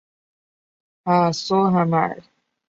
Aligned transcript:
Ah, 1.05 1.29
so 1.29 1.67
am 1.67 1.93
I. 1.93 2.17